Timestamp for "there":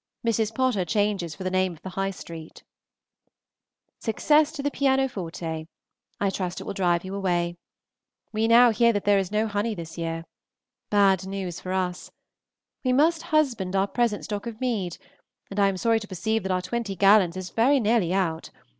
9.05-9.19